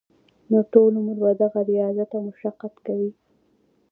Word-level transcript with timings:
نو 0.49 0.57
ټول 0.73 0.91
عمر 0.99 1.17
به 1.23 1.31
دغه 1.43 1.59
رياضت 1.71 2.09
او 2.17 2.21
مشقت 2.29 2.73
کوي- 2.85 3.11